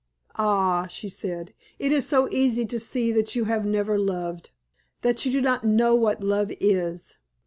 [0.35, 4.49] "Ah," she said, "it is so easy to see that you have never loved
[5.03, 7.19] that you do not know what love is.